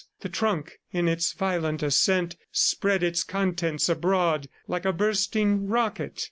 The 0.21 0.29
trunk, 0.29 0.79
in 0.91 1.07
its 1.07 1.31
violent 1.31 1.83
ascent, 1.83 2.35
spread 2.51 3.03
its 3.03 3.23
contents 3.23 3.87
abroad 3.87 4.49
like 4.67 4.83
a 4.83 4.91
bursting 4.93 5.67
rocket. 5.67 6.19